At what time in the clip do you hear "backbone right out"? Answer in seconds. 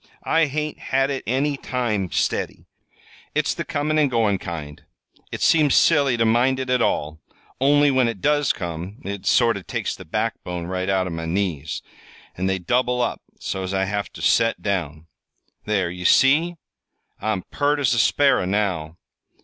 10.03-11.05